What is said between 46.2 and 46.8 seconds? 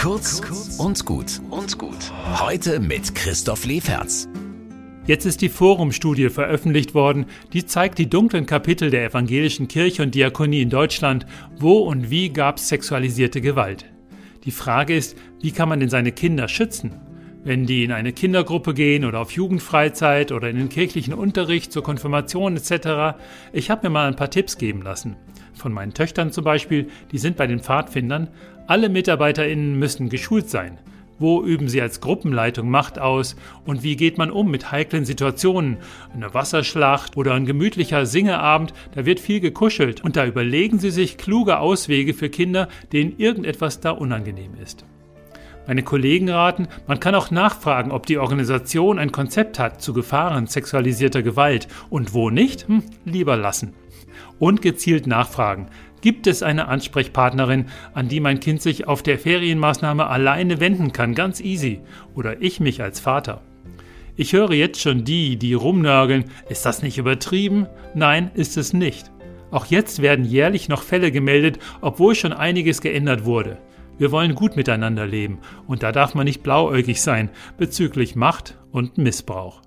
raten,